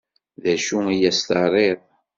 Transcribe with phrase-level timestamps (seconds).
[0.43, 1.79] D acu i as-terriḍ?